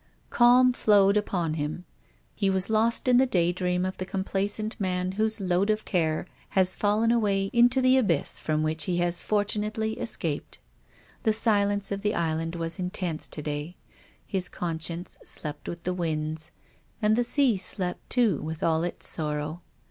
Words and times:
Calm 0.31 0.73
flowed 0.73 1.15
upon 1.15 1.53
him. 1.53 1.85
He 2.33 2.49
was 2.49 2.71
lost 2.71 3.07
in 3.07 3.17
the 3.17 3.27
day 3.27 3.51
dream 3.51 3.85
of 3.85 3.97
the 3.97 4.03
complacent 4.07 4.75
man 4.81 5.11
whose 5.11 5.39
load 5.39 5.69
of 5.69 5.85
care 5.85 6.25
has 6.57 6.75
fallen 6.75 7.11
away 7.11 7.51
into 7.53 7.83
the 7.83 7.97
abyss 7.97 8.39
from 8.39 8.63
which 8.63 8.85
he 8.85 8.97
has 8.97 9.19
fortunately 9.19 9.99
escaped. 9.99 10.57
The 11.21 11.33
silence 11.33 11.91
of 11.91 12.01
the 12.01 12.15
Island 12.15 12.55
was 12.55 12.79
intense 12.79 13.27
to 13.27 13.43
day. 13.43 13.75
His 14.25 14.49
conscience 14.49 15.19
slept 15.23 15.69
with 15.69 15.83
the 15.83 15.93
winds. 15.93 16.49
And 16.99 17.15
the 17.15 17.23
sea 17.23 17.55
slept 17.55 18.09
too 18.09 18.41
with 18.41 18.63
all 18.63 18.81
its 18.83 19.07
sorrow. 19.07 19.61